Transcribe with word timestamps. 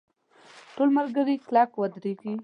ټول 0.75 0.89
ملګري 0.97 1.35
کلک 1.47 1.69
ودرېږئ!. 1.77 2.33